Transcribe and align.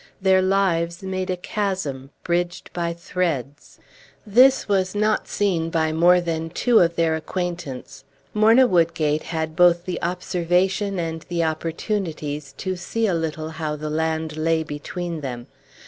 Their 0.19 0.41
lives 0.41 1.03
made 1.03 1.29
a 1.29 1.37
chasm 1.37 2.09
bridged 2.23 2.73
by 2.73 2.91
threads. 2.91 3.77
This 4.25 4.67
was 4.67 4.95
not 4.95 5.27
seen 5.27 5.69
by 5.69 5.91
more 5.91 6.19
than 6.19 6.49
two 6.49 6.79
of 6.79 6.95
their 6.95 7.15
acquaintance. 7.15 8.03
Morna 8.33 8.65
Woodgate 8.65 9.21
had 9.29 9.55
both 9.55 9.85
the 9.85 10.01
observation 10.01 10.97
and 10.97 11.21
the 11.29 11.43
opportunities 11.43 12.53
to 12.53 12.75
see 12.75 13.05
a 13.05 13.13
little 13.13 13.49
how 13.51 13.75
the 13.75 13.91
land 13.91 14.37
lay 14.37 14.63
between 14.63 15.21
them. 15.21 15.45